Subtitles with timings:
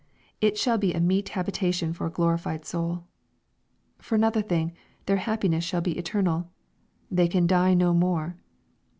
[0.41, 3.03] It shall be a meet habitation for a glorified soul.
[3.99, 4.71] For another thing,
[5.05, 6.49] their happiness shall be eternal."
[7.11, 8.35] They can die no more."